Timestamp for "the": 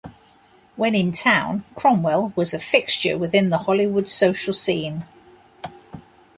3.51-3.59